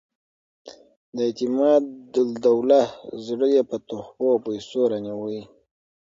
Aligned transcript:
د 1.15 1.17
اعتمادالدولة 1.29 2.81
زړه 3.27 3.47
یې 3.55 3.61
په 3.69 3.77
تحفو 3.87 4.25
او 4.33 4.39
پیسو 4.47 4.79
رانیوی. 4.91 5.41